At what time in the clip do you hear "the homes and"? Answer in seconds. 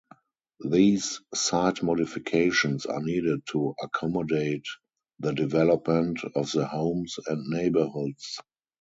6.51-7.47